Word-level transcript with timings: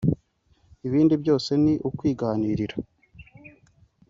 ibindi 0.87 1.13
byose 1.21 1.51
ni 1.63 1.73
ukwiganirira 1.87 2.75